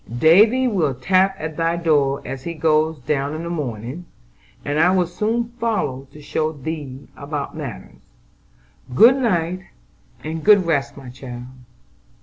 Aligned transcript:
"Davy 0.17 0.67
will 0.67 0.95
tap 0.95 1.35
at 1.37 1.57
thy 1.57 1.77
door 1.77 2.23
as 2.25 2.41
he 2.41 2.55
goes 2.55 2.97
down 3.01 3.35
in 3.35 3.43
the 3.43 3.51
morning, 3.51 4.05
and 4.65 4.79
I 4.79 4.89
will 4.89 5.05
soon 5.05 5.53
follow 5.59 6.07
to 6.11 6.19
show 6.23 6.51
thee 6.51 7.07
about 7.15 7.55
matters. 7.55 7.99
Good 8.95 9.17
night, 9.17 9.59
and 10.23 10.43
good 10.43 10.65
rest, 10.65 10.97
my 10.97 11.09
child." 11.09 11.43